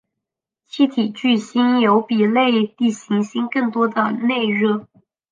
[0.65, 4.87] 气体巨星有比类地行星更多的内热。